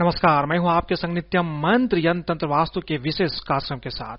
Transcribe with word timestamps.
नमस्कार, 0.00 0.46
मैं 0.46 0.56
हूँ 0.58 0.68
आपके 0.70 0.96
संग 0.96 1.14
नित्यम 1.14 1.46
मंत्र 1.62 1.98
यंत्र 1.98 2.22
तंत्र 2.24 2.46
वास्तु 2.46 2.80
के 2.80 2.96
विशेष 2.96 3.38
कार्यक्रम 3.40 3.78
के 3.78 3.90
साथ। 3.90 4.16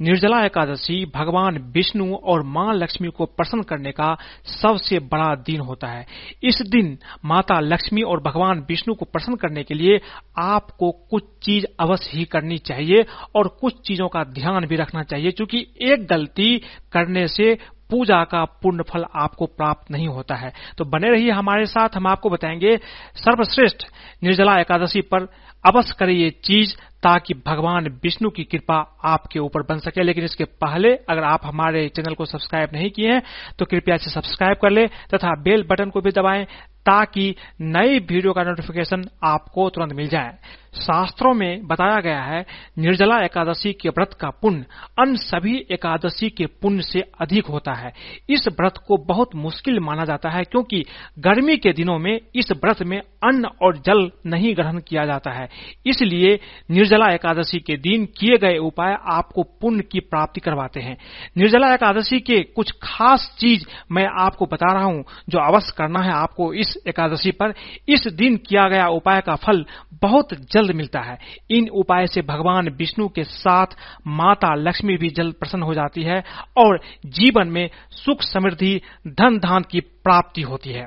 निर्जला 0.00 0.44
एकादशी 0.44 1.04
भगवान 1.14 1.58
विष्णु 1.74 2.14
और 2.14 2.42
माँ 2.46 2.74
लक्ष्मी 2.74 3.08
को 3.08 3.24
प्रसन्न 3.26 3.62
करने 3.62 3.92
का 3.92 4.12
सबसे 4.52 4.98
बड़ा 5.06 5.34
दिन 5.42 5.60
होता 5.60 5.88
है। 5.88 6.06
इस 6.42 6.62
दिन 6.68 6.96
माता 7.24 7.58
लक्ष्मी 7.60 8.02
और 8.02 8.22
भगवान 8.22 8.64
विष्णु 8.68 8.94
को 8.94 9.04
प्रसन्न 9.04 9.36
करने 9.36 9.62
के 9.62 9.74
लिए 9.74 10.00
आपको 10.38 10.90
कुछ 11.10 11.24
चीज़ 11.42 11.66
अवश्य 11.80 12.18
ही 12.18 12.24
करनी 12.26 12.58
चाहिए 12.60 13.04
और 13.36 13.48
कुछ 13.60 13.80
चीज़ों 13.86 14.08
का 14.08 14.24
ध्यान 14.32 14.66
भी 14.66 14.76
रखना 14.76 15.02
चाहिए, 15.02 15.30
क्योंकि 15.30 15.66
एक 15.82 16.06
गलती 16.06 16.56
करने 16.92 17.26
से 17.28 17.54
पूजा 17.94 18.22
का 18.24 18.44
पूर्ण 18.62 18.82
फल 18.82 19.04
आपको 19.14 19.46
प्राप्त 19.46 19.90
नहीं 19.90 20.06
होता 20.08 20.34
है। 20.34 20.52
तो 20.78 20.84
बने 20.84 21.10
रहिए 21.10 21.30
हमारे 21.30 21.66
साथ, 21.66 21.88
हम 21.96 22.06
आपको 22.06 22.30
बताएँगे, 22.30 22.76
सर्वश्रेष्ठ 23.16 23.84
निर्जला 24.22 24.58
एकादशी 24.60 25.00
पर 25.00 25.28
अवश्य 25.64 25.94
करें 25.98 26.12
ये 26.12 26.30
चीज़ 26.44 26.74
ताकि 27.02 27.34
भगवान 27.46 27.88
विष्णु 28.02 28.30
की 28.30 28.44
कृपा 28.44 28.76
आपके 29.04 29.38
ऊपर 29.38 29.62
बन 29.62 29.78
सके। 29.78 30.02
लेकिन 30.02 30.24
इसके 30.24 30.44
पहले 30.44 30.94
अगर 31.08 31.24
आप 31.24 31.40
हमारे 31.44 31.88
चैनल 31.88 32.14
को 32.14 32.24
सब्सक्राइब 32.24 32.70
नहीं 32.72 32.90
किए 32.90 33.12
हैं 33.12 33.22
तो 33.58 33.64
कृपया 33.64 33.94
इसे 33.94 34.10
सब्सक्राइब 34.10 34.56
कर 34.62 34.70
ले 34.70 34.86
तथा 35.14 35.34
बेल 35.42 35.62
बटन 35.62 35.90
को 35.90 36.00
भी 36.00 36.10
दबाएँ 36.10 36.44
ताकि 36.86 37.34
नई 37.60 37.98
वीडियो 38.00 38.32
का 38.32 38.42
नोटिफिकेशन 38.42 39.04
आपको 39.24 39.68
तुरंत 39.70 39.92
मिल 39.92 40.08
जाए। 40.08 40.34
शास्त्रों 40.76 41.32
में 41.34 41.66
बताया 41.66 42.00
गया 42.00 42.20
है, 42.20 42.44
निर्जला 42.78 43.18
एकादशी 43.24 43.72
के 43.72 43.88
व्रत 43.88 44.16
का 44.20 44.28
पुण्य 44.42 44.64
अन्य 44.98 45.16
सभी 45.16 45.56
एकादशी 45.70 46.30
के 46.30 46.46
पुण्य 46.62 46.82
से 46.82 47.00
अधिक 47.20 47.46
होता 47.46 47.72
है। 47.72 47.92
इस 48.30 48.46
व्रत 48.50 48.78
को 48.86 48.96
बहुत 49.04 49.34
मुश्किल 49.34 49.80
माना 49.80 50.04
जाता 50.04 50.30
है 50.30 50.42
क्योंकि 50.44 50.84
गर्मी 51.18 51.56
के 51.56 51.72
दिनों 51.72 51.98
में 51.98 52.18
इस 52.34 52.50
व्रत 52.52 52.82
में 52.82 52.98
अन्न 52.98 53.48
और 53.62 53.76
जल 53.76 54.10
नहीं 54.26 54.54
ग्रहण 54.56 54.78
किया 54.78 55.04
जाता 55.06 55.30
है। 55.30 55.48
इसलिए 55.86 56.38
निर्जला 56.70 57.12
एकादशी 57.12 57.58
के 57.58 57.76
दिन 57.78 58.04
किए 58.18 58.36
गए 58.38 58.56
उपाय 58.58 58.96
आपको 59.12 59.42
पुण्य 59.60 59.82
की 59.82 60.00
प्राप्ति 60.00 60.40
करवाते 60.40 60.80
हैं। 60.80 60.96
निर्जला 61.36 61.72
एकादशी 61.74 62.20
के 62.20 62.42
कुछ 62.56 62.72
खास 62.82 63.30
चीज़ 63.40 63.64
मैं 63.92 64.06
आपको 64.20 64.46
बता 64.46 64.72
रहा 64.72 64.84
हूँ, 64.84 65.04
जो 65.28 65.38
अवश्य 65.38 65.72
करना 65.76 66.02
है 66.02 66.12
आपको 66.12 66.52
इस 66.54 66.76
एकादशी 66.88 67.30
पर। 67.30 67.54
इस 67.88 68.06
दिन 68.08 68.36
किया 68.36 68.68
गया 68.68 68.86
उपाय 68.88 69.20
का 69.20 69.34
फल 69.36 69.64
बहुत 70.02 70.34
जल्द 70.52 70.63
मिलता 70.72 71.00
है। 71.00 71.18
इन 71.50 71.68
उपाय 71.68 72.06
से 72.06 72.22
भगवान 72.22 72.68
विष्णु 72.68 73.08
के 73.08 73.24
साथ 73.24 73.66
माता 74.06 74.54
लक्ष्मी 74.54 74.96
भी 74.96 75.08
जल्द 75.08 75.34
प्रसन्न 75.34 75.62
हो 75.62 75.74
जाती 75.74 76.02
है 76.02 76.24
और 76.56 76.80
जीवन 77.06 77.48
में 77.48 77.70
सुख 77.90 78.22
समृद्धि 78.22 78.80
धन 79.08 79.38
धान 79.38 79.62
की 79.70 79.80
प्राप्ति 79.80 80.42
होती 80.42 80.70
है। 80.70 80.86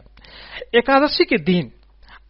एकादशी 0.75 1.25
के 1.25 1.37
दिन 1.37 1.71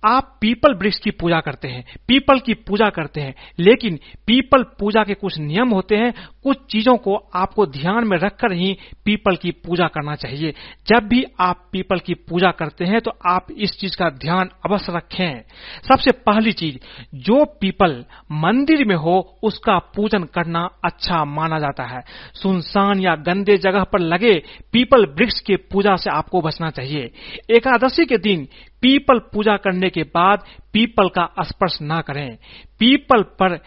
आप 0.05 0.37
पीपल 0.41 0.73
वृक्ष 0.73 0.97
की 0.97 1.11
पूजा 1.11 1.39
करते 1.39 1.67
हैं, 1.67 1.83
पीपल 2.07 2.39
की 2.39 2.53
पूजा 2.53 2.89
करते 2.89 3.21
हैं, 3.21 3.33
लेकिन 3.59 3.99
पीपल 4.27 4.63
पूजा 4.79 5.03
के 5.03 5.13
कुछ 5.13 5.37
नियम 5.37 5.69
होते 5.69 5.95
हैं, 5.95 6.13
कुछ 6.43 6.57
चीज़ों 6.71 6.95
को 6.97 7.15
आपको 7.35 7.65
ध्यान 7.65 8.07
में 8.07 8.17
रखकर 8.17 8.51
ही 8.51 8.77
पीपल 9.05 9.35
की 9.35 9.51
पूजा 9.51 9.87
करना 9.87 10.15
चाहिए। 10.15 10.53
जब 10.87 11.07
भी 11.07 11.23
आप 11.39 11.69
पीपल 11.71 11.99
की 11.99 12.13
पूजा 12.13 12.51
करते 12.51 12.85
हैं 12.85 13.01
तो 13.01 13.11
आप 13.25 13.47
इस 13.51 13.77
चीज़ 13.79 13.97
का 13.97 14.09
ध्यान 14.09 14.49
अवश्य 14.65 14.93
रखें। 14.95 15.41
सबसे 15.87 16.11
पहली 16.11 16.51
चीज़, 16.51 16.77
जो 17.15 17.43
पीपल 17.61 18.05
मंदिर 18.31 18.85
में 18.85 18.95
हो, 18.95 19.39
उसका 19.43 19.77
पूजन 19.95 20.23
करना 20.23 20.69
अच्छा 20.85 21.23
माना 21.25 21.59
जाता 21.59 21.83
है। 21.83 22.01
सुनसान 22.33 22.99
या 22.99 23.15
गंदे 23.15 23.57
जगह 23.57 23.83
पर 23.83 23.99
लगे 23.99 24.33
पीपल 24.71 25.05
वृक्ष 25.05 25.39
के 25.39 25.55
पूजा 25.55 25.95
से 25.95 26.09
आपको 26.09 26.41
बचना 26.41 26.69
चाहिए। 26.69 27.11
एकादशी 27.49 28.05
के 28.05 28.17
दिन 28.17 28.47
पीपल 28.83 29.20
पूजा 29.33 29.56
करने 29.58 29.89
के 29.89 30.03
बाद 30.06 30.44
पीपल 30.73 31.08
का 31.09 31.28
स्पर्श 31.42 31.78
न 31.81 32.02
करें। 32.08 32.38
पीपल 32.80 33.22
पर 33.39 33.58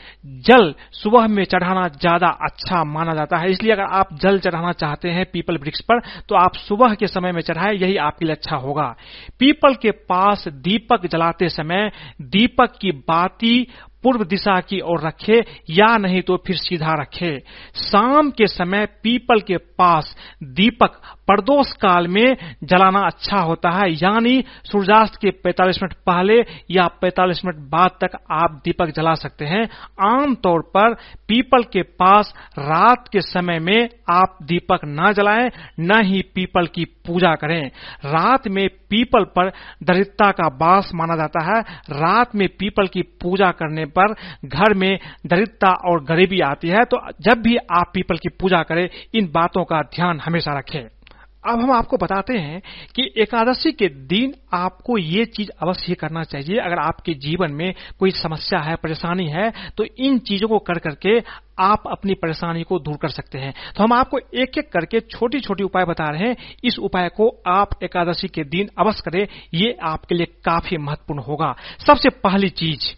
जल 0.47 0.75
सुबह 0.93 1.27
में 1.27 1.43
चढ़ाना 1.45 1.87
ज़्यादा 1.91 2.29
अच्छा 2.47 2.83
माना 2.87 3.15
जाता 3.15 3.39
है। 3.39 3.51
इसलिए 3.51 3.73
अगर 3.73 3.83
आप 3.93 4.09
जल 4.23 4.39
चढ़ाना 4.39 4.73
चाहते 4.75 5.11
हैं 5.11 5.25
पीपल 5.33 5.59
वृक्ष 5.59 5.81
पर 5.83 6.01
तो 6.29 6.35
आप 6.37 6.57
सुबह 6.59 6.95
के 6.95 7.07
समय 7.09 7.33
में 7.33 7.41
चढ़ाएँ, 7.43 7.77
यही 7.77 7.97
आपके 7.99 8.25
लिए 8.25 8.35
अच्छा 8.35 8.57
होगा। 8.57 8.95
पीपल 9.41 9.75
के 9.75 9.91
पास 9.91 10.49
दीपक 10.49 11.07
जलाते 11.07 11.49
समय 11.51 11.91
दीपक 12.23 12.79
की 12.81 12.93
बाती 12.93 13.67
पूर्व 14.05 14.23
दिशा 14.25 14.61
की 14.61 14.79
ओर 14.83 15.01
रखे, 15.01 15.39
या 15.71 15.97
नहीं 15.97 16.21
तो 16.23 16.37
फिर 16.37 16.57
सीधा 16.57 16.95
रखे। 16.95 17.39
शाम 17.81 18.31
के 18.31 18.47
समय 18.47 18.87
पीपल 19.03 19.41
के 19.41 19.57
पास 19.79 20.15
दीपक 20.43 21.01
प्रदोष 21.31 21.73
काल 21.73 22.09
में 22.09 22.37
जलाना 22.65 23.01
अच्छा 23.01 23.37
होता 23.37 23.71
है। 23.71 23.93
यानी 23.93 24.45
सूर्यास्त 24.65 25.15
के 25.15 25.31
45 25.31 25.83
मिनट 25.83 25.93
पहले 25.93 26.45
या 26.71 26.87
45 26.87 27.45
मिनट 27.45 27.57
बाद 27.57 27.91
तक 28.05 28.19
आप 28.31 28.61
दीपक 28.65 28.87
जला 28.87 29.15
सकते 29.15 29.45
हैं। 29.45 29.69
आमतौर 30.01 30.61
पर 30.61 30.95
पीपल 31.29 31.63
के 31.63 31.83
पास 31.83 32.35
रात 32.59 33.09
के 33.13 33.21
समय 33.21 33.59
में 33.59 33.89
आप 34.11 34.39
दीपक 34.43 34.81
न 34.85 35.13
जलाएँ, 35.13 35.51
न 35.81 36.05
ही 36.05 36.23
पीपल 36.23 36.67
की 36.67 36.85
पूजा 36.85 37.35
करें। 37.35 37.71
रात 38.05 38.49
में 38.49 38.69
पीपल 38.69 39.25
पर 39.25 39.49
दरिद्रता 39.83 40.31
का 40.31 40.49
बास 40.49 40.91
माना 40.95 41.17
जाता 41.17 41.45
है। 41.45 41.61
रात 41.91 42.35
में 42.35 42.49
पीपल 42.49 42.87
की 42.87 43.03
पूजा 43.03 43.51
करने 43.51 43.85
पर 43.85 44.15
घर 44.45 44.75
में 44.75 44.99
दरिद्रता 45.27 45.71
और 45.71 46.05
गरीबी 46.05 46.41
आती 46.41 46.69
है। 46.69 46.85
तो 46.85 47.01
जब 47.21 47.43
भी 47.43 47.57
आप 47.57 47.91
पीपल 47.95 48.17
की 48.17 48.29
पूजा 48.29 48.63
करें, 48.63 48.89
इन 49.15 49.27
बातों 49.27 49.65
का 49.65 49.83
ध्यान 49.83 50.21
हमेशा 50.21 50.59
रखें। 50.59 51.00
अब 51.45 51.61
हम 51.61 51.71
आपको 51.73 51.97
बताते 51.97 52.39
हैं 52.39 52.61
कि 52.95 53.03
एकादशी 53.17 53.71
के 53.73 53.89
दिन 54.07 54.35
आपको 54.55 54.97
ये 54.99 55.25
चीज़ 55.27 55.51
अवश्य 55.63 55.95
करना 55.95 56.23
चाहिए। 56.23 56.59
अगर 56.59 56.79
आपके 56.79 57.15
जीवन 57.17 57.53
में 57.53 57.73
कोई 58.01 58.11
समस्या 58.13 58.61
है, 58.61 58.75
परेशानी 58.77 59.27
है 59.29 59.51
तो 59.77 59.85
इन 59.99 60.19
चीज़ों 60.21 60.49
को 60.49 60.59
कर 60.59 60.79
करके 60.79 61.19
आप 61.59 61.89
अपनी 61.91 62.15
परेशानी 62.15 62.63
को 62.63 62.79
दूर 62.79 62.97
कर 62.97 63.09
सकते 63.09 63.39
हैं। 63.39 63.53
तो 63.77 63.83
हम 63.85 63.93
आपको 63.93 64.19
एक 64.19 64.59
एक 64.59 64.71
करके 64.73 65.01
छोटी 65.01 65.41
छोटी 65.41 65.65
उपाय 65.65 65.85
बता 65.85 66.05
रहे 66.05 66.29
हैं। 66.29 66.37
इस 66.65 66.79
उपाय 66.79 67.09
को 67.09 67.29
आप 67.49 67.83
एकादशी 67.83 68.29
के 68.29 68.45
दिन 68.45 68.71
अवश्य 68.79 69.03
करें। 69.05 69.27
ये 69.55 69.77
आपके 69.83 70.15
लिए 70.15 70.27
काफ़ी 70.45 70.77
महत्वपूर्ण 70.79 71.23
होगा। 71.23 71.55
सबसे 71.87 72.11
पहली 72.21 72.49
चीज़, 72.51 72.95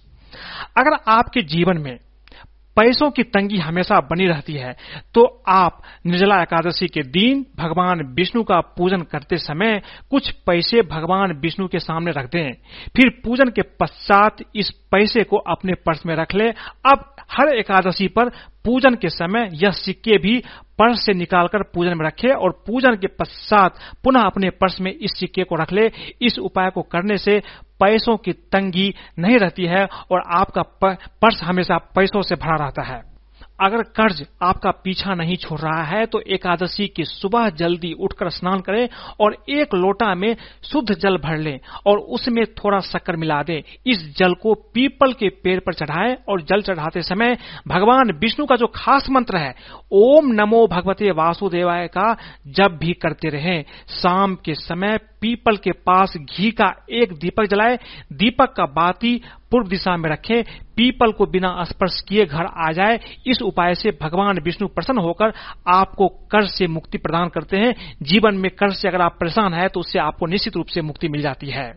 अगर 0.79 0.97
आपके 1.09 1.43
जीवन 1.45 1.79
में 1.79 1.99
पैसों 2.77 3.11
की 3.11 3.23
तंगी 3.23 3.59
हमेशा 3.59 4.01
बनी 4.01 4.27
रहती 4.27 4.53
है। 4.53 4.77
तो 5.15 5.43
आप 5.49 5.83
निर्जला 6.07 6.43
एकादशी 6.43 6.89
के 6.89 7.03
दिन 7.03 7.47
भगवान 7.57 8.03
विष्णु 8.03 8.43
का 8.43 8.61
पूजन 8.61 9.01
करते 9.03 9.37
समय 9.37 9.83
कुछ 10.11 10.31
पैसे 10.31 10.83
भगवान 10.83 11.33
विष्णु 11.33 11.69
के 11.69 11.79
सामने 11.79 12.11
रख 12.11 12.31
दें। 12.31 12.53
फिर 12.97 13.21
पूजन 13.25 13.45
के 13.45 13.63
पश्चात 13.63 14.37
इस 14.57 14.71
पैसे 14.71 15.25
को 15.25 15.37
अपने 15.37 15.75
पर्स 15.75 16.07
में 16.07 16.15
रख 16.17 16.35
लें। 16.35 16.53
अब 16.93 17.17
हर 17.31 17.49
एकादशी 17.49 18.09
पर 18.09 18.31
पूजन 18.65 18.95
के 18.95 19.09
समय 19.09 19.49
यह 19.55 19.71
सिक्के 19.71 20.19
भी 20.19 20.39
पर्स 20.79 21.05
से 21.07 21.13
निकालकर 21.13 21.63
पूजन 21.63 21.99
में 21.99 22.07
रखे 22.07 22.29
और 22.29 22.51
पूजन 22.67 22.97
के 22.97 23.07
पश्चात 23.07 23.79
पुनः 24.05 24.21
अपने 24.21 24.51
पर्स 24.51 24.81
में 24.81 24.93
इस 24.93 25.11
सिक्के 25.11 25.45
को 25.45 25.57
रख 25.57 25.73
ले। 25.73 25.91
इस 26.23 26.39
उपाय 26.39 26.71
को 26.71 26.83
करने 26.83 27.17
से 27.17 27.39
पैसों 27.81 28.17
की 28.17 28.33
तंगी 28.33 28.95
नहीं 29.19 29.39
रहती 29.39 29.67
है 29.67 29.85
और 29.85 30.23
आपका 30.37 30.63
पर्स 31.23 31.43
हमेशा 31.43 31.79
पैसों 31.79 32.23
से 32.23 32.35
भरा 32.35 32.57
रहता 32.57 32.83
है। 32.83 33.12
अगर 33.63 33.83
कर्ज 33.97 34.25
आपका 34.43 34.71
पीछा 34.85 35.15
नहीं 35.15 35.37
छोड़ 35.37 35.59
रहा 35.61 35.83
है 35.83 36.05
तो 36.07 36.21
एकादशी 36.27 36.87
की 36.89 37.05
सुबह 37.05 37.49
जल्दी 37.51 37.93
उठकर 37.93 38.31
स्नान 38.31 38.61
करें 38.61 38.89
और 39.21 39.37
एक 39.51 39.75
लोटा 39.75 40.15
में 40.15 40.35
शुद्ध 40.65 40.95
जल 40.95 41.17
भर 41.17 41.37
लें 41.39 41.59
और 41.87 41.99
उसमें 41.99 42.45
थोड़ा 42.55 42.81
शक्कर 42.81 43.17
मिला 43.17 43.43
दें। 43.43 43.63
इस 43.87 44.05
जल 44.19 44.35
को 44.35 44.55
पीपल 44.75 45.13
के 45.13 45.29
पेड़ 45.45 45.59
पर 45.61 45.75
चढ़ाएँ 45.75 46.17
और 46.29 46.43
जल 46.43 46.63
चढ़ाते 46.63 47.03
समय 47.03 47.37
भगवान 47.69 48.13
विष्णु 48.13 48.47
का 48.47 48.57
जो 48.57 48.67
खास 48.67 49.09
मंत्र 49.11 49.37
है, 49.37 49.55
ओम 49.93 50.33
नमो 50.33 50.67
भगवते 50.67 51.11
वासुदेवाय 51.11 51.87
का 51.89 52.17
जब 52.47 52.77
भी 52.77 52.93
करते 52.93 53.29
रहें। 53.29 53.65
शाम 54.03 54.35
के 54.35 54.55
समय 54.55 54.99
पीपल 55.23 55.57
के 55.57 55.73
पास 55.87 56.17
घी 56.17 56.51
का 56.51 56.67
एक 56.91 57.13
दीपक 57.13 57.47
जलाए, 57.47 57.79
दीपक 58.13 58.53
का 58.53 58.65
बाती 58.67 59.21
पूर्व 59.51 59.69
दिशा 59.69 59.97
में 59.97 60.09
रखे, 60.11 60.43
पीपल 60.77 61.13
को 61.13 61.27
बिना 61.27 61.65
स्पर्श 61.65 62.01
किए 62.01 62.25
घर 62.25 62.47
आ 62.59 62.71
जाए। 62.73 62.99
इस 63.27 63.43
उपाय 63.43 63.75
से 63.75 63.91
भगवान 64.03 64.39
विष्णु 64.39 64.69
प्रसन्न 64.69 64.99
होकर 64.99 65.33
आपको 65.69 66.09
कर्ज 66.31 66.49
से 66.49 66.67
मुक्ति 66.67 66.99
प्रदान 66.99 67.29
करते 67.29 67.57
हैं। 67.57 67.75
जीवन 68.03 68.35
में 68.35 68.51
कर्ज 68.51 68.75
से 68.75 68.89
अगर 68.89 69.01
आप 69.01 69.17
परेशान 69.21 69.55
है 69.55 69.69
तो 69.69 69.81
उससे 69.81 69.99
आपको 69.99 70.27
निश्चित 70.27 70.57
रूप 70.57 70.67
से 70.67 70.83
मुक्ति 70.83 71.09
मिल 71.09 71.23
जाती 71.23 71.51
है। 71.51 71.71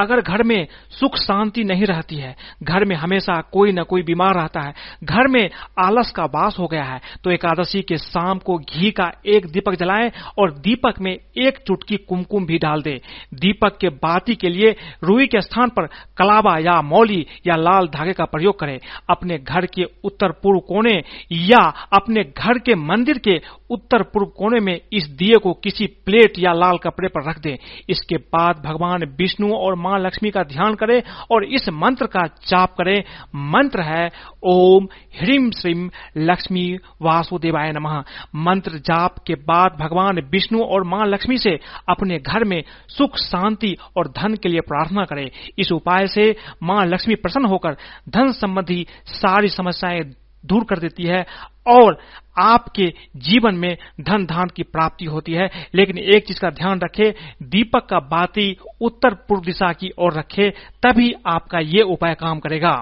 अगर 0.00 0.20
घर 0.20 0.42
में 0.42 0.66
सुख 0.90 1.16
शांति 1.16 1.64
नहीं 1.64 1.84
रहती 1.84 2.16
है, 2.16 2.34
घर 2.62 2.84
में 2.84 2.94
हमेशा 2.96 3.40
कोई 3.52 3.72
न 3.72 3.82
कोई 3.82 4.02
बीमार 4.02 4.34
रहता 4.34 4.60
है, 4.60 4.72
घर 5.04 5.28
में 5.28 5.50
आलस 5.78 6.10
का 6.10 6.24
वास 6.24 6.56
हो 6.58 6.66
गया 6.66 6.84
है 6.84 7.00
तो 7.24 7.30
एकादशी 7.30 7.82
के 7.82 7.96
शाम 7.98 8.38
को 8.38 8.56
घी 8.58 8.90
का 8.90 9.10
एक 9.26 9.46
दीपक 9.46 9.74
जलाएँ 9.74 10.10
और 10.38 10.52
दीपक 10.58 11.00
में 11.00 11.12
एक 11.12 11.58
चुटकी 11.66 11.96
कुमकुम 11.98 12.46
भी 12.46 12.58
डाल 12.58 12.82
दे। 12.82 13.00
दीपक 13.34 13.76
के 13.80 13.88
बाती 13.98 14.34
के 14.34 14.48
लिए 14.48 14.74
रुई 15.04 15.26
के 15.26 15.40
स्थान 15.40 15.68
पर 15.68 15.86
कलाबा 16.16 16.56
या 16.58 16.80
मौली 16.82 17.24
या 17.46 17.56
लाल 17.56 17.86
धागे 17.88 18.12
का 18.12 18.24
प्रयोग 18.24 18.58
करें। 18.58 18.78
अपने 19.10 19.38
घर 19.38 19.66
के 19.66 19.84
उत्तर 20.04 20.32
पूर्व 20.42 20.58
कोने 20.60 20.96
या 21.32 21.62
अपने 21.92 22.24
घर 22.24 22.58
के 22.58 22.74
मंदिर 22.74 23.18
के 23.18 23.40
उत्तर 23.70 24.02
पूर्व 24.02 24.26
कोने 24.36 24.60
में 24.60 24.74
इस 24.92 25.08
दिए 25.10 25.36
को 25.36 25.52
किसी 25.64 25.86
प्लेट 26.06 26.38
या 26.38 26.52
लाल 26.52 26.78
कपड़े 26.78 27.08
पर 27.08 27.28
रख 27.28 27.38
दें। 27.38 27.56
इसके 27.88 28.16
बाद 28.32 28.62
भगवान 28.64 29.04
विष्णु 29.18 29.52
और 29.54 29.74
माँ 29.74 29.89
लक्ष्मी 29.98 30.30
का 30.30 30.42
ध्यान 30.42 30.74
करें 30.74 31.02
और 31.30 31.44
इस 31.44 31.68
मंत्र 31.68 32.06
का 32.06 32.26
जाप 32.26 32.72
करें। 32.72 33.04
मंत्र 33.34 33.80
है, 33.80 34.10
ओम 34.42 34.84
ह्रीम 35.20 35.50
श्रीम 35.50 35.90
लक्ष्मी 36.16 36.78
वासुदेवाय 37.02 37.72
नमः। 37.72 38.02
मंत्र 38.36 38.70
जाप 38.70 39.14
के 39.26 39.34
बाद 39.34 39.76
भगवान 39.80 40.20
विष्णु 40.30 40.62
और 40.62 40.84
माँ 40.84 41.06
लक्ष्मी 41.06 41.38
से 41.38 41.60
अपने 41.88 42.18
घर 42.18 42.44
में 42.44 42.62
सुख, 42.88 43.16
शांति 43.16 43.76
और 43.96 44.08
धन 44.08 44.34
के 44.34 44.48
लिए 44.48 44.60
प्रार्थना 44.60 45.04
करें। 45.04 45.30
इस 45.58 45.72
उपाय 45.72 46.06
से 46.06 46.36
माँ 46.62 46.86
लक्ष्मी 46.86 47.14
प्रसन्न 47.14 47.44
होकर 47.44 47.76
धन 48.08 48.32
संबंधी 48.32 48.86
सारी 49.06 49.48
समस्याएँ 49.48 50.00
दूर 50.46 50.64
कर 50.64 50.78
देती 50.78 51.02
है। 51.02 51.26
और 51.70 51.98
आपके 52.38 52.86
जीवन 53.20 53.54
में 53.54 53.76
धन 54.00 54.24
धान 54.26 54.48
की 54.56 54.62
प्राप्ति 54.62 55.04
होती 55.04 55.32
है। 55.32 55.48
लेकिन 55.74 55.98
एक 55.98 56.26
चीज़ 56.26 56.40
का 56.40 56.50
ध्यान 56.50 56.80
रखे, 56.80 57.10
दीपक 57.42 57.86
का 57.86 57.98
बाती 58.10 58.56
उत्तर 58.80 59.14
पूर्व 59.28 59.42
दिशा 59.42 59.72
की 59.72 59.90
ओर 59.98 60.14
रखे, 60.14 60.48
तभी 60.82 61.12
आपका 61.26 61.58
ये 61.58 61.82
उपाय 61.84 62.14
काम 62.14 62.38
करेगा। 62.38 62.72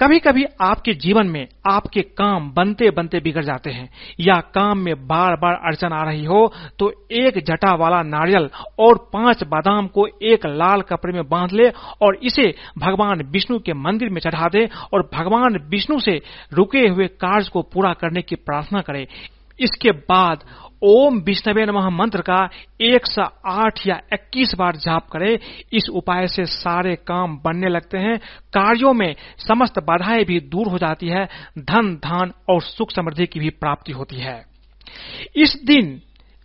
कभी 0.00 0.18
कभी 0.18 0.44
आपके 0.60 0.92
जीवन 0.94 1.26
में 1.26 1.46
आपके 1.70 2.00
काम 2.18 2.50
बनते 2.50 2.90
बनते 2.90 3.20
बिगड़ 3.20 3.44
जाते 3.44 3.70
हैं, 3.70 3.88
या 4.20 4.34
काम 4.54 4.78
में 4.78 4.94
बार 5.06 5.36
बार 5.36 5.54
अड़चन 5.66 5.92
आ 5.92 6.02
रही 6.02 6.24
हो 6.24 6.52
तो 6.78 6.90
एक 7.12 7.38
जटा 7.38 7.74
वाला 7.74 8.02
नारियल 8.02 8.48
और 8.78 8.98
पाँच 9.12 9.44
बादाम 9.44 9.86
को 9.86 10.06
एक 10.22 10.46
लाल 10.46 10.80
कपड़े 10.82 11.12
में 11.12 11.28
बाँध 11.28 11.52
ले 11.52 11.68
और 12.02 12.16
इसे 12.22 12.54
भगवान 12.78 13.22
विष्णु 13.30 13.58
के 13.58 13.72
मंदिर 13.74 14.10
में 14.10 14.20
चढ़ा 14.20 14.48
दे 14.48 14.68
और 14.92 15.08
भगवान 15.14 15.58
विष्णु 15.70 15.98
से 16.00 16.20
रुके 16.52 16.86
हुए 16.88 17.06
कार्य 17.20 17.50
को 17.52 17.62
पूरा 17.62 17.92
करने 17.92 18.21
की 18.22 18.34
प्रार्थना 18.34 18.80
करें। 18.80 19.06
इसके 19.60 19.90
बाद 19.90 20.44
ओम 20.82 21.18
विष्णवे 21.18 21.66
नमः 21.66 21.88
मंत्र 21.88 22.20
का 22.20 22.48
एक 22.80 23.06
सौ 23.06 23.24
आठ 23.46 23.86
या 23.86 24.00
इक्कीस 24.12 24.54
बार 24.58 24.76
जाप 24.76 25.06
करें। 25.08 25.38
इस 25.72 25.88
उपाय 25.92 26.26
से 26.26 26.44
सारे 26.44 26.96
काम 26.96 27.36
बनने 27.44 27.68
लगते 27.68 27.98
हैं। 27.98 28.18
कार्यों 28.54 28.92
में 28.92 29.14
समस्त 29.38 29.78
बाधाएँ 29.78 30.24
भी 30.24 30.40
दूर 30.40 30.66
हो 30.66 30.78
जाती 30.78 31.08
है। 31.08 31.28
धन, 31.58 31.94
धान 31.94 32.32
और 32.48 32.62
सुख 32.62 32.90
समृद्धि 32.90 33.26
की 33.26 33.40
भी 33.40 33.50
प्राप्ति 33.50 33.92
होती 33.92 34.16
है। 34.16 34.46
इस 35.36 35.62
दिन 35.64 36.02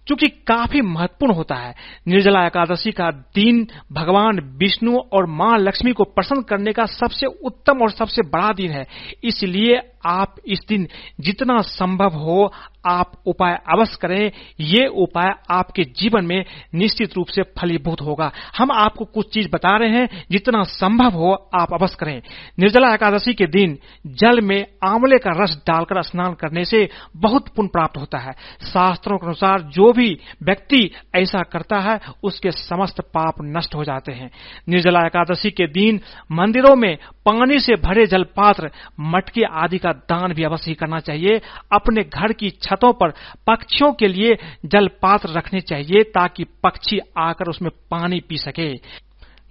चूँकि 0.08 0.28
काफ़ी 0.28 0.82
महत्वपूर्ण 0.82 1.34
होता 1.34 1.56
है, 1.56 1.76
निर्जला 2.08 2.46
एकादशी 2.46 2.92
का 2.92 3.12
दिन 3.12 3.68
भगवान 3.92 4.40
विष्णु 4.40 4.98
और 4.98 5.26
माँ 5.26 5.58
लक्ष्मी 5.58 5.92
को 5.92 6.04
प्रसन्न 6.04 6.42
करने 6.42 6.74
का 6.74 6.86
सबसे 6.86 7.26
उत्तम 7.26 7.82
और 7.82 7.92
सबसे 7.92 8.22
बड़ा 8.22 8.54
दिन 8.54 8.72
है। 8.72 8.88
इसलिए 9.24 9.80
आप 10.08 10.36
इस 10.48 10.60
दिन 10.70 10.88
जितना 11.20 11.62
संभव 11.62 12.10
हो, 12.10 12.54
आप 12.86 13.12
उपाय 13.26 13.54
अवश्य 13.54 13.98
करें। 14.02 14.32
ये 14.60 14.88
उपाय 14.88 15.34
आपके 15.52 15.84
जीवन 15.84 16.26
में 16.26 16.46
निश्चित 16.76 17.16
रूप 17.16 17.28
से 17.28 17.42
फलीभूत 17.42 18.02
होगा। 18.02 18.32
हम 18.58 18.72
आपको 18.72 19.06
कुछ 19.06 19.34
चीज़ 19.34 19.50
बता 19.54 19.78
रहे 19.78 19.90
हैं, 19.90 20.26
जितना 20.32 20.64
संभव 20.64 21.10
हो, 21.10 21.50
आप 21.60 21.74
अवश्य 21.74 21.98
करें। 22.00 22.22
निर्जला 22.60 22.94
एकादशी 22.94 23.34
के 23.34 23.46
दिन 23.46 23.80
जल 24.08 24.42
में 24.42 24.66
आंवले 24.86 25.18
का 25.18 25.44
रस 25.44 25.64
डालकर 25.68 26.02
स्नान 26.02 26.34
करने 26.34 26.66
से 26.66 26.90
बहुत 27.16 27.48
पुण्य 27.48 27.70
प्राप्त 27.74 27.98
होता 27.98 28.18
है। 28.18 28.32
शास्त्रों 28.62 29.18
के 29.18 29.26
अनुसार 29.26 29.62
जो 29.62 29.94
भी 29.94 30.20
व्यक्ति 30.44 30.92
ऐसा 31.16 31.44
करता 31.44 31.80
है, 31.80 32.00
उसके 32.24 32.52
समस्त 32.52 33.02
पाप 33.02 33.34
नष्ट 33.42 33.76
हो 33.76 33.84
जाते 33.84 34.12
हैं। 34.12 34.32
निर्जला 34.70 35.00
एकादशी 35.00 35.52
के 35.52 35.68
दिन 35.68 36.02
मंदिरों 36.32 36.76
में 36.76 36.98
पानी 37.26 37.60
से 37.60 37.76
भरे 37.76 38.06
जल 38.06 38.24
पात्र 38.24 38.72
मटके 39.00 39.42
आदि 39.44 39.78
का 39.78 39.97
दान 39.98 40.34
भी 40.34 40.44
अवश्य 40.44 40.74
करना 40.74 41.00
चाहिए। 41.00 41.42
अपने 41.72 42.04
घर 42.04 42.34
की 42.34 42.50
छतों 42.50 42.94
पर 42.94 43.14
पक्षियों 43.48 43.94
के 43.94 44.08
लिए 44.08 44.38
जल 44.66 44.88
पात्र 44.88 45.30
रखने 45.30 45.62
चाहिए 45.62 46.04
ताकि 46.04 46.44
पक्षी 46.64 47.00
आकर 47.18 47.50
उसमें 47.50 47.72
पानी 47.92 48.20
पी 48.20 48.38
सके। 48.38 48.74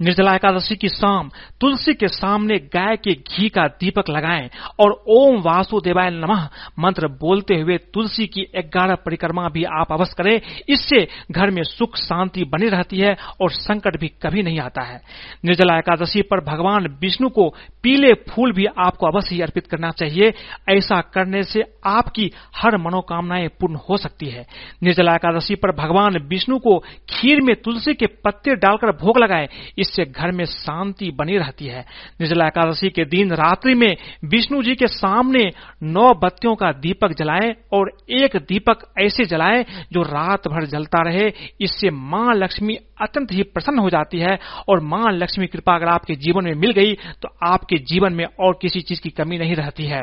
निर्जला 0.00 0.34
एकादशी 0.34 0.76
की 0.76 0.88
शाम, 0.88 1.30
तुलसी 1.60 1.94
के 1.94 2.08
सामने 2.08 2.58
गाय 2.58 2.96
के 2.96 3.12
घी 3.12 3.48
का 3.48 3.66
दीपक 3.66 4.10
लगाएँ 4.10 4.50
और 4.80 5.04
ओम 5.08 5.40
वासुदेवाय 5.40 6.10
नमः 6.10 6.48
मंत्र 6.78 7.08
बोलते 7.08 7.54
हुए 7.60 7.76
तुलसी 7.76 8.26
की 8.26 8.46
ग्यारह 8.56 8.94
परिक्रमा 8.94 9.48
भी 9.48 9.64
आप 9.64 9.92
अवश्य 9.92 10.14
करें। 10.18 10.40
इससे 10.68 11.08
घर 11.30 11.50
में 11.50 11.62
सुख 11.62 11.96
शांति 11.96 12.44
बनी 12.44 12.68
रहती 12.68 12.98
है 12.98 13.16
और 13.40 13.50
संकट 13.50 14.00
भी 14.00 14.08
कभी 14.08 14.42
नहीं 14.42 14.60
आता 14.60 14.82
है। 14.82 15.00
निर्जला 15.44 15.78
एकादशी 15.78 16.22
पर 16.22 16.40
भगवान 16.44 16.86
विष्णु 17.00 17.28
को 17.28 17.48
पीले 17.82 18.12
फूल 18.12 18.52
भी 18.52 18.66
आपको 18.66 19.06
अवश्य 19.06 19.34
ही 19.34 19.40
अर्पित 19.42 19.66
करना 19.66 19.90
चाहिए। 19.90 20.32
ऐसा 20.70 21.00
करने 21.00 21.42
से 21.42 21.64
आपकी 21.86 22.30
हर 22.56 22.76
मनोकामनाएँ 22.76 23.48
पूर्ण 23.48 23.78
हो 23.88 23.96
सकती 23.96 24.26
है। 24.26 24.46
निर्जला 24.82 25.14
एकादशी 25.14 25.54
पर 25.54 25.72
भगवान 25.76 26.18
विष्णु 26.18 26.58
को 26.58 26.78
खीर 27.10 27.40
में 27.40 27.54
तुलसी 27.56 27.94
के 27.94 28.06
पत्ते 28.06 28.54
डालकर 28.54 28.92
भोग 28.92 29.18
लगाए। 29.18 29.48
इससे 29.86 30.04
घर 30.04 30.30
में 30.32 30.44
शांति 30.46 31.10
बनी 31.10 31.36
रहती 31.38 31.66
है। 31.66 31.80
निर्जला 32.20 32.46
एकादशी 32.46 32.90
के 32.90 33.04
दिन 33.06 33.32
रात्रि 33.34 33.74
में 33.74 33.96
विष्णु 34.24 34.62
जी 34.62 34.74
के 34.74 34.86
सामने 34.88 35.50
नौ 35.84 36.12
बत्तियों 36.14 36.54
का 36.54 36.70
दीपक 36.80 37.12
जलाएँ 37.18 37.54
और 37.72 37.90
एक 38.12 38.36
दीपक 38.48 38.84
ऐसे 39.00 39.24
जलाएँ 39.24 39.64
जो 39.92 40.02
रात 40.02 40.48
भर 40.48 40.66
जलता 40.66 41.02
रहे। 41.02 41.28
इससे 41.60 41.90
माँ 41.90 42.34
लक्ष्मी 42.34 42.78
अत्यंत 43.00 43.32
ही 43.32 43.42
प्रसन्न 43.44 43.78
हो 43.78 43.90
जाती 43.90 44.18
है 44.18 44.38
और 44.68 44.80
माँ 44.82 45.12
लक्ष्मी 45.12 45.46
कृपा 45.46 45.74
अगर 45.74 45.86
आपके 45.86 46.14
जीवन 46.16 46.44
में 46.44 46.54
मिल 46.54 46.72
गई 46.72 46.94
तो 47.22 47.28
आपके 47.44 47.78
जीवन 47.84 48.12
में 48.12 48.24
और 48.40 48.58
किसी 48.62 48.80
चीज़ 48.80 49.00
की 49.00 49.10
कमी 49.10 49.38
नहीं 49.38 49.54
रहती 49.54 49.86
है। 49.86 50.02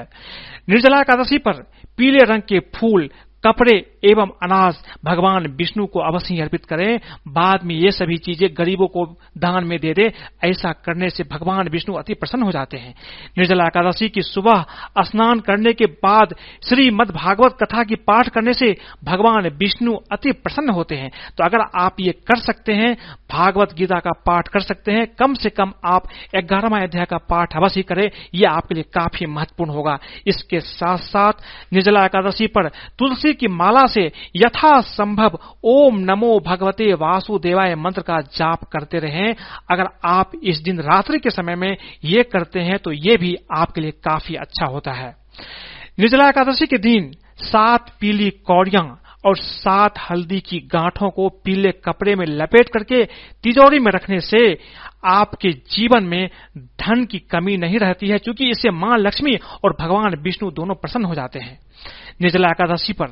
निर्जला 0.69 0.99
एकादशी 0.99 1.37
पर 1.37 1.61
पीले 1.97 2.25
रंग 2.25 2.41
के 2.41 2.59
फूल 2.75 3.09
कपड़े 3.45 3.75
एवं 4.03 4.29
अनाज 4.43 4.75
भगवान 5.05 5.47
विष्णु 5.47 5.85
को 5.85 5.99
अवश्य 5.99 6.41
अर्पित 6.41 6.65
करें। 6.65 6.99
बाद 7.27 7.63
में 7.63 7.75
ये 7.75 7.91
सभी 7.91 8.17
चीज़ें 8.17 8.49
गरीबों 8.57 8.87
को 8.87 9.05
दान 9.37 9.63
में 9.63 9.79
दे 9.79 9.93
दे। 9.93 10.11
ऐसा 10.43 10.71
करने 10.85 11.09
से 11.09 11.23
भगवान 11.23 11.67
विष्णु 11.67 11.95
अति 11.95 12.13
प्रसन्न 12.13 12.43
हो 12.43 12.51
जाते 12.51 12.77
हैं। 12.77 12.93
निर्जला 13.37 13.65
एकादशी 13.65 14.09
की 14.09 14.21
सुबह 14.21 14.65
स्नान 14.99 15.39
करने 15.39 15.73
के 15.73 15.85
बाद 15.85 16.35
श्रीमद 16.69 17.11
भागवत 17.11 17.57
कथा 17.63 17.83
की 17.83 17.95
पाठ 17.95 18.29
करने 18.29 18.53
से 18.53 18.75
भगवान 19.03 19.47
विष्णु 19.49 19.95
अति 20.11 20.31
प्रसन्न 20.31 20.69
होते 20.69 20.95
हैं। 20.95 21.11
तो 21.37 21.43
अगर 21.43 21.65
आप 21.75 21.95
ये 21.99 22.11
कर 22.11 22.39
सकते 22.39 22.73
हैं, 22.73 22.95
भागवत 23.31 23.73
गीता 23.73 23.99
का 23.99 24.11
पाठ 24.25 24.47
कर 24.47 24.59
सकते 24.59 24.91
हैं, 24.91 25.05
कम 25.19 25.33
से 25.33 25.49
कम 25.49 25.73
आप 25.85 26.07
ग्यारहवा 26.35 26.79
अध्याय 26.79 27.05
का 27.05 27.17
पाठ 27.29 27.55
अवश्य 27.55 27.81
करें। 27.81 28.09
यह 28.35 28.49
आपके 28.49 28.75
लिए 28.75 28.83
काफ़ी 28.83 29.25
महत्वपूर्ण 29.25 29.71
होगा। 29.71 29.97
इसके 30.27 30.59
साथ 30.59 30.97
साथ 30.97 31.33
निर्जला 31.73 32.05
एकादशी 32.05 32.47
पर 32.47 32.67
तुलसी 32.99 33.32
की 33.33 33.47
माला 33.47 33.85
से 33.85 34.05
यथा 34.35 34.79
संभव 34.81 35.37
ओम 35.63 35.97
नमो 36.01 36.39
भगवते 36.39 36.91
वासुदेवाय 36.93 37.75
मंत्र 37.75 38.01
का 38.01 38.19
जाप 38.33 38.63
करते 38.63 38.99
रहें। 38.99 39.33
अगर 39.71 39.87
आप 40.05 40.31
इस 40.43 40.59
दिन 40.59 40.79
रात्रि 40.81 41.19
के 41.19 41.29
समय 41.29 41.55
में 41.55 41.75
ये 42.03 42.23
करते 42.23 42.59
हैं 42.59 42.77
तो 42.79 42.91
ये 42.91 43.17
भी 43.17 43.35
आपके 43.57 43.81
लिए 43.81 43.91
काफ़ी 44.03 44.35
अच्छा 44.35 44.65
होता 44.65 44.91
है। 44.91 45.15
निर्जला 45.99 46.29
एकादशी 46.29 46.65
के 46.65 46.77
दिन 46.77 47.11
सात 47.43 47.89
पीली 47.99 48.29
कौड़ियाँ 48.45 48.99
और 49.25 49.35
सात 49.37 49.99
हल्दी 49.99 50.39
की 50.39 50.59
गांठों 50.71 51.09
को 51.09 51.27
पीले 51.45 51.71
कपड़े 51.85 52.15
में 52.15 52.25
लपेट 52.25 52.69
करके 52.69 53.03
तिजोरी 53.43 53.79
में 53.79 53.91
रखने 53.91 54.19
से 54.19 54.41
आपके 55.05 55.51
जीवन 55.71 56.03
में 56.03 56.29
धन 56.55 57.03
की 57.05 57.19
कमी 57.31 57.55
नहीं 57.57 57.79
रहती 57.79 58.07
है, 58.07 58.17
क्योंकि 58.17 58.49
इससे 58.49 58.71
माँ 58.71 58.97
लक्ष्मी 58.97 59.35
और 59.63 59.75
भगवान 59.79 60.15
विष्णु 60.15 60.51
दोनों 60.51 60.75
प्रसन्न 60.75 61.05
हो 61.05 61.15
जाते 61.15 61.39
हैं। 61.39 61.57
निर्जला 62.21 62.49
एकादशी 62.49 62.93
पर। 62.93 63.07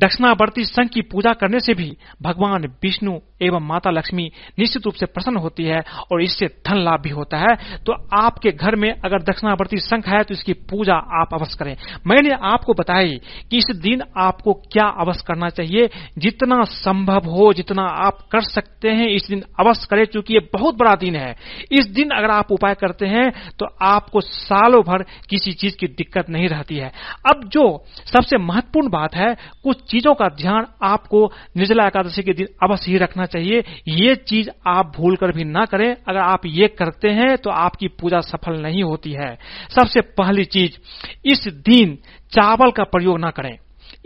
दक्षिणावर्ती 0.00 0.64
संघ 0.64 0.88
की 0.88 1.00
पूजा 1.02 1.32
करने 1.32 1.60
से 1.60 1.74
भी 1.74 1.90
भगवान 2.22 2.64
विष्णु 2.82 3.18
एवं 3.42 3.60
माता 3.60 3.90
लक्ष्मी 3.90 4.30
निश्चित 4.58 4.84
रूप 4.84 4.94
से 4.94 5.06
प्रसन्न 5.06 5.36
होती 5.36 5.64
है 5.64 5.80
और 6.12 6.22
इससे 6.22 6.46
धन 6.66 6.78
लाभ 6.78 7.00
भी 7.00 7.10
होता 7.10 7.38
है। 7.38 7.54
तो 7.86 7.92
आपके 8.16 8.50
घर 8.50 8.76
में 8.76 8.90
अगर 8.94 9.22
दक्षिणावर्ती 9.22 9.78
संघ 9.78 10.04
है 10.06 10.22
तो 10.22 10.34
इसकी 10.34 10.52
पूजा 10.70 10.94
आप 11.20 11.34
अवश्य 11.34 11.56
करें। 11.58 11.76
मैंने 12.06 12.34
आपको 12.44 12.74
बताई 12.74 13.20
कि 13.50 13.58
इस 13.58 13.76
दिन 13.76 14.02
आपको 14.18 14.52
क्या 14.72 14.86
अवश्य 15.00 15.24
करना 15.28 15.48
चाहिए। 15.50 15.88
जितना 16.18 16.62
संभव 16.64 17.28
हो, 17.28 17.52
जितना 17.52 17.82
आप 17.98 18.18
कर 18.32 18.42
सकते 18.42 18.90
हैं, 18.90 19.08
इस 19.08 19.26
दिन 19.28 19.42
अवश्य 19.60 19.86
करें, 19.90 20.06
क्योंकि 20.06 20.34
ये 20.34 20.40
बहुत 20.52 20.76
बड़ा 20.76 20.94
दिन 20.96 21.16
है। 21.16 21.34
इस 21.72 21.86
दिन 21.88 22.10
अगर 22.10 22.30
आप 22.30 22.52
उपाय 22.52 22.74
करते 22.74 23.06
हैं 23.06 23.30
तो 23.58 23.66
आपको 23.82 24.20
सालों 24.20 24.82
भर 24.82 25.02
किसी 25.28 25.52
चीज़ 25.54 25.76
की 25.76 25.86
दिक्कत 25.88 26.30
नहीं 26.30 26.48
रहती 26.48 26.76
है। 26.76 26.92
अब 27.26 27.48
जो 27.48 27.66
सबसे 28.06 28.38
महत्वपूर्ण 28.38 28.88
बात 28.88 29.14
है, 29.14 29.34
कुछ 29.62 29.82
चीज़ों 29.90 30.14
का 30.14 30.28
ध्यान 30.28 30.66
आपको 30.82 31.24
निर्जला 31.56 31.86
एकादशी 31.86 32.22
के 32.22 32.32
दिन 32.32 32.46
अवश्य 32.62 32.90
ही 32.92 32.98
रखना 32.98 33.26
चाहिए। 33.26 33.64
ये 33.88 34.14
चीज़ 34.16 34.50
आप 34.66 34.92
भूल 34.96 35.16
कर 35.16 35.32
भी 35.32 35.44
ना 35.44 35.64
करें। 35.64 35.96
अगर 36.08 36.18
आप 36.18 36.46
ये 36.46 36.68
करते 36.68 37.10
हैं 37.10 37.36
तो 37.38 37.50
आपकी 37.50 37.88
पूजा 38.00 38.20
सफल 38.20 38.60
नहीं 38.62 38.82
होती 38.82 39.12
है। 39.12 39.34
सबसे 39.74 40.00
पहली 40.00 40.44
चीज़, 40.44 40.78
इस 41.24 41.46
दिन 41.48 41.98
चावल 42.32 42.70
का 42.70 42.84
प्रयोग 42.84 43.18
ना 43.18 43.30
करें। 43.30 43.56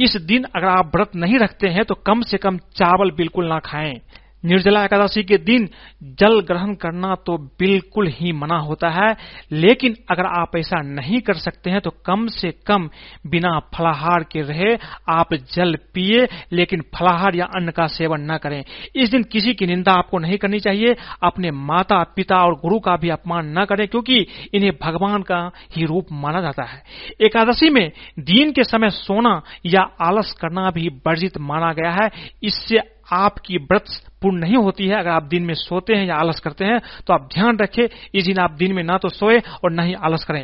इस 0.01 0.17
दिन 0.17 0.45
अगर 0.57 0.67
आप 0.67 0.93
व्रत 0.97 1.17
नहीं 1.17 1.39
रखते 1.39 1.69
हैं 1.69 1.85
तो 1.85 1.95
कम 1.95 2.21
से 2.23 2.37
कम 2.37 2.57
चावल 2.57 3.11
बिल्कुल 3.11 3.49
ना 3.49 3.59
खाएँ। 3.59 3.95
निर्जला 4.45 4.85
एकादशी 4.85 5.23
के 5.23 5.37
दिन 5.39 5.69
जल 6.21 6.41
ग्रहण 6.41 6.75
करना 6.75 7.15
तो 7.27 7.37
बिल्कुल 7.59 8.07
ही 8.11 8.33
मना 8.33 8.59
होता 8.59 8.89
है, 8.89 9.15
लेकिन 9.53 9.97
अगर 10.11 10.27
आप 10.27 10.57
ऐसा 10.57 10.81
नहीं 10.83 11.21
कर 11.21 11.35
सकते 11.35 11.71
हैं 11.71 11.81
तो 11.81 11.91
कम 12.07 12.27
से 12.29 12.51
कम 12.67 12.89
बिना 13.27 13.59
फलाहार 13.75 14.23
के 14.23 14.43
रहे, 14.43 14.75
आप 15.09 15.35
जल 15.55 15.77
पिए, 15.95 16.27
लेकिन 16.53 16.83
फलाहार 16.95 17.37
या 17.37 17.47
अन्न 17.55 17.71
का 17.71 17.87
सेवन 17.89 18.31
न 18.33 18.37
करें। 18.37 18.63
इस 18.97 19.11
दिन 19.11 19.23
किसी 19.23 19.55
की 19.55 19.67
निंदा 19.67 19.93
आपको 19.93 20.19
नहीं 20.19 20.39
करनी 20.39 20.61
चाहिए, 20.61 20.95
अपने 21.23 21.51
माता 21.51 22.03
पिता 22.17 22.37
और 22.37 22.55
गुरु 22.55 22.79
का 22.79 22.97
भी 22.97 23.09
अपमान 23.09 23.59
न 23.59 23.65
करें, 23.65 23.87
क्योंकि 23.89 24.27
इन्हें 24.55 24.73
भगवान 24.83 25.23
का 25.23 25.41
ही 25.77 25.85
रूप 25.85 26.07
माना 26.13 26.41
जाता 26.41 26.65
है। 26.65 26.83
एकादशी 27.21 27.71
में 27.71 27.91
दिन 28.21 28.53
के 28.53 28.65
समय 28.65 28.91
सोना 28.91 29.41
या 29.67 29.83
आलस 30.01 30.33
करना 30.41 30.71
भी 30.71 30.89
वर्जित 31.07 31.39
माना 31.41 31.73
गया 31.73 31.91
है, 31.93 32.11
इससे 32.43 32.79
आपकी 33.13 33.57
व्रत 33.61 33.85
पूर्ण 34.23 34.39
नहीं 34.39 34.57
होती 34.57 34.87
है, 34.87 34.95
अगर 34.95 35.11
आप 35.11 35.23
दिन 35.25 35.45
में 35.45 35.55
सोते 35.55 35.95
हैं 35.95 36.07
या 36.07 36.15
आलस 36.15 36.41
करते 36.41 36.65
हैं 36.65 36.81
तो 37.07 37.15
आप 37.15 37.29
ध्यान 37.35 37.59
रखें, 37.59 37.85
इस 38.15 38.25
दिन 38.25 38.39
आप 38.39 38.53
दिन 38.53 38.75
में 38.75 38.83
ना 38.83 38.97
तो 38.99 39.09
सोए 39.11 39.39
और 39.65 39.73
न 39.73 39.81
ही 39.81 39.95
आलस 39.97 40.25
करें। 40.25 40.43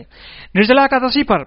निर्जला 0.56 0.84
एकादशी 0.84 1.22
पर 1.22 1.44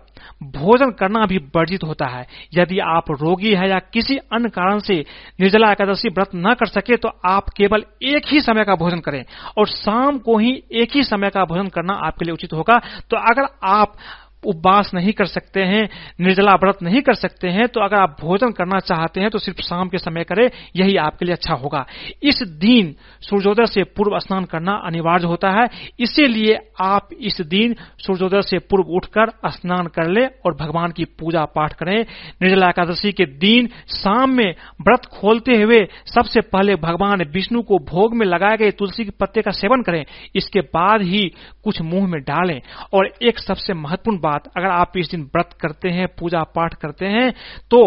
भोजन 0.51 0.91
करना 0.91 1.25
भी 1.25 1.37
वर्जित 1.55 1.83
होता 1.83 2.07
है। 2.07 2.25
यदि 2.53 2.79
आप 2.79 3.11
रोगी 3.11 3.53
है 3.53 3.69
या 3.69 3.79
किसी 3.93 4.17
अन्य 4.33 4.49
कारण 4.49 4.79
से 4.79 4.99
निर्जला 5.39 5.71
एकादशी 5.71 6.09
व्रत 6.09 6.35
न 6.35 6.53
कर 6.53 6.67
सके 6.69 6.97
तो 6.97 7.09
आप 7.25 7.49
केवल 7.57 7.83
एक 8.05 8.27
ही 8.27 8.41
समय 8.41 8.63
का 8.63 8.75
भोजन 8.75 8.99
करें 8.99 9.23
और 9.57 9.67
शाम 9.67 10.17
को 10.19 10.37
ही 10.37 10.51
एक 10.73 10.95
ही 10.95 11.03
समय 11.03 11.29
का 11.29 11.45
भोजन 11.45 11.67
करना 11.69 11.93
आपके 12.05 12.25
लिए 12.25 12.33
उचित 12.33 12.53
होगा। 12.53 12.79
तो 13.09 13.17
अगर 13.29 13.47
आप 13.63 13.97
उपवास 14.43 14.91
नहीं 14.93 15.13
कर 15.13 15.25
सकते 15.27 15.61
हैं, 15.61 15.87
निर्जला 16.21 16.53
व्रत 16.55 16.77
नहीं 16.83 17.01
कर 17.01 17.13
सकते 17.15 17.47
हैं 17.49 17.67
तो 17.67 17.81
अगर 17.81 17.95
आप 17.95 18.15
भोजन 18.21 18.51
करना 18.51 18.79
चाहते 18.81 19.21
हैं 19.21 19.29
तो 19.29 19.39
सिर्फ़ 19.39 19.61
शाम 19.61 19.89
के 19.89 19.97
समय 19.97 20.23
करें, 20.23 20.49
यही 20.75 20.95
आपके 20.97 21.25
लिए 21.25 21.33
अच्छा 21.35 21.53
होगा। 21.53 21.85
इस 22.23 22.41
दिन 22.59 22.93
सूर्योदय 23.21 23.65
से 23.65 23.83
पूर्व 23.89 24.17
स्नान 24.19 24.45
करना 24.45 24.73
अनिवार्य 24.85 25.27
होता 25.27 25.49
है, 25.51 25.67
इसीलिए 25.99 26.57
आप 26.81 27.09
इस 27.13 27.41
दिन 27.43 27.75
सूर्योदय 27.99 28.41
से 28.41 28.59
पूर्व 28.61 28.93
उठकर 28.95 29.31
स्नान 29.49 29.87
कर 29.89 30.09
ले 30.09 30.25
और 30.45 30.55
भगवान 30.55 30.91
की 30.91 31.05
पूजा 31.19 31.43
पाठ 31.47 31.73
करें। 31.73 31.97
निर्जला 32.41 32.69
एकादशी 32.69 33.11
के 33.11 33.25
दिन 33.39 33.67
शाम 33.93 34.29
में 34.31 34.53
व्रत 34.81 35.05
खोलते 35.13 35.55
हुए 35.55 35.79
सबसे 36.07 36.41
पहले 36.43 36.75
भगवान 36.77 37.23
विष्णु 37.33 37.61
को 37.61 37.77
भोग 37.85 38.15
में 38.15 38.25
लगाए 38.25 38.57
गए 38.57 38.71
तुलसी 38.71 39.05
के 39.05 39.11
पत्ते 39.19 39.41
का 39.41 39.51
सेवन 39.51 39.81
करें, 39.81 40.03
इसके 40.35 40.61
बाद 40.69 41.01
ही 41.03 41.27
कुछ 41.63 41.81
मुँह 41.81 42.07
में 42.07 42.19
डालें 42.21 42.59
और 42.93 43.11
एक 43.21 43.39
सबसे 43.39 43.73
महत्वपूर्ण 43.75 44.17
बात, 44.29 44.51
अगर 44.57 44.67
आप 44.67 44.97
इस 44.97 45.09
दिन 45.11 45.23
व्रत 45.35 45.49
करते 45.61 45.89
हैं 45.89 46.07
पूजा 46.19 46.43
पाठ 46.55 46.73
करते 46.75 47.05
हैं 47.07 47.31
तो 47.71 47.79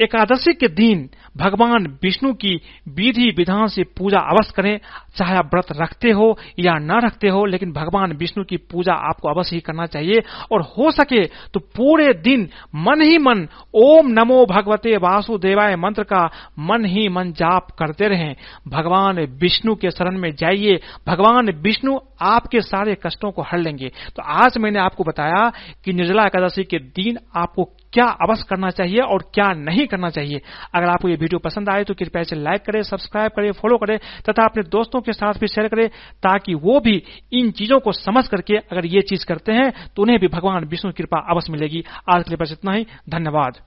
एकादशी 0.00 0.52
के 0.54 0.68
दिन 0.74 1.08
भगवान 1.36 1.86
विष्णु 2.02 2.32
की 2.34 2.54
विधि 2.88 3.30
विधान 3.36 3.66
से 3.68 3.84
पूजा 3.98 4.18
अवश्य 4.30 4.52
करें। 4.56 4.78
चाहे 5.16 5.36
आप 5.36 5.50
व्रत 5.54 5.66
रखते 5.72 6.10
हो 6.10 6.38
या 6.58 6.74
न 6.74 7.00
रखते 7.04 7.28
हो, 7.28 7.44
लेकिन 7.44 7.72
भगवान 7.72 8.12
विष्णु 8.12 8.44
की 8.44 8.56
पूजा 8.56 8.92
आपको 8.92 9.28
अवश्य 9.28 9.56
ही 9.56 9.60
करना 9.60 9.86
चाहिए। 9.86 10.22
और 10.52 10.62
हो 10.62 10.90
सके 10.90 11.24
तो 11.24 11.60
पूरे 11.60 12.12
दिन 12.14 12.48
मन 12.74 13.02
ही 13.02 13.18
मन 13.18 13.46
ओम 13.74 14.06
नमो 14.06 14.44
भगवते 14.46 14.96
वासुदेवाय 14.96 15.76
मंत्र 15.76 16.02
का 16.02 16.24
मन 16.58 16.84
ही 16.84 17.08
मन 17.08 17.32
जाप 17.32 17.70
करते 17.70 18.08
रहें। 18.08 18.34
भगवान 18.68 19.20
विष्णु 19.40 19.74
के 19.74 19.90
शरण 19.90 20.18
में 20.18 20.34
जाइए। 20.34 20.78
भगवान 21.06 21.50
विष्णु 21.50 21.98
आपके 22.20 22.60
सारे 22.60 22.96
कष्टों 23.06 23.30
को 23.30 23.42
हर 23.42 23.58
लेंगे। 23.58 23.92
तो 24.16 24.22
आज 24.22 24.58
मैंने 24.58 24.78
आपको 24.78 25.04
बताया 25.04 25.50
कि 25.84 25.92
निर्जला 25.92 26.22
एकादशी 26.22 26.64
के 26.64 26.78
दिन 26.78 27.18
आपको 27.36 27.64
क्या 27.94 28.04
अवश्य 28.22 28.44
करना 28.48 28.70
चाहिए 28.70 29.00
और 29.00 29.22
क्या 29.34 29.52
नहीं 29.54 29.86
करना 29.86 30.10
चाहिए। 30.10 30.40
अगर 30.74 30.88
आपको 30.88 31.08
ये 31.08 31.16
वीडियो 31.16 31.38
पसंद 31.38 31.68
आए 31.68 31.84
तो 31.84 31.94
कृपया 31.94 32.22
इसे 32.22 32.36
लाइक 32.36 32.62
करें, 32.62 32.82
सब्सक्राइब 32.82 33.30
करें, 33.30 33.50
फॉलो 33.52 33.76
करें 33.78 33.98
तथा 34.28 34.44
अपने 34.44 34.62
दोस्तों 34.68 35.00
के 35.00 35.12
साथ 35.12 35.38
भी 35.40 35.48
शेयर 35.48 35.68
करें 35.68 35.88
ताकि 36.22 36.54
वो 36.56 36.80
भी 36.80 37.02
इन 37.32 37.50
चीज़ों 37.50 37.80
को 37.80 37.92
समझ 37.94 38.26
करके 38.28 38.56
अगर 38.56 38.86
ये 38.86 39.02
चीज़ 39.02 39.26
करते 39.26 39.52
हैं 39.52 39.72
तो 39.96 40.02
उन्हें 40.02 40.18
भी 40.18 40.28
भगवान 40.28 40.64
विष्णु 40.64 40.92
कृपा 40.92 41.26
अवश्य 41.30 41.52
मिलेगी। 41.52 41.84
आज 42.08 42.22
के 42.22 42.30
लिए 42.30 42.36
बस 42.36 42.52
इतना 42.52 42.72
ही। 42.72 42.86
धन्यवाद। 43.10 43.58